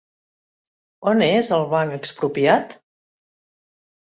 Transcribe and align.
On 1.11 1.21
és 1.27 1.51
el 1.59 1.67
Banc 1.75 1.99
Expropiat? 1.99 2.75